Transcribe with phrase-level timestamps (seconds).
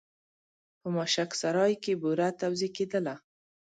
[0.79, 3.15] په ماشک سرای کې بوره توزېع کېدله.